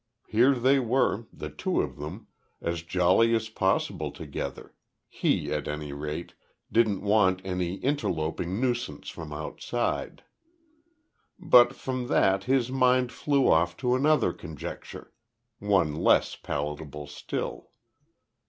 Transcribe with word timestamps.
Here 0.25 0.55
they 0.55 0.79
were 0.79 1.27
the 1.31 1.51
two 1.51 1.79
of 1.81 1.97
them 1.97 2.25
as 2.59 2.81
jolly 2.81 3.35
as 3.35 3.49
possible 3.49 4.09
together; 4.09 4.73
he, 5.07 5.53
at 5.53 5.67
any 5.67 5.93
rate, 5.93 6.33
didn't 6.71 7.03
want 7.03 7.39
any 7.45 7.75
interloping 7.75 8.59
nuisance 8.59 9.09
from 9.09 9.31
outside. 9.31 10.23
But 11.37 11.75
from 11.75 12.07
that 12.07 12.45
his 12.45 12.71
mind 12.71 13.11
flew 13.11 13.47
off 13.47 13.77
to 13.77 13.93
another 13.93 14.33
conjecture 14.33 15.13
one 15.59 15.93
less 15.93 16.35
palatable 16.35 17.05
still. 17.05 17.69